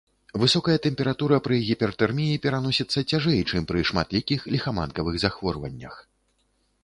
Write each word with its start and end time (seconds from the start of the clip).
Высокая 0.41 0.77
тэмпература 0.85 1.37
пры 1.47 1.59
гіпертэрміі 1.67 2.39
пераносіцца 2.45 2.99
цяжэй, 3.11 3.39
чым 3.49 3.61
пры 3.71 3.79
шматлікіх 3.89 4.39
ліхаманкавых 4.53 5.15
захворваннях. 5.25 5.95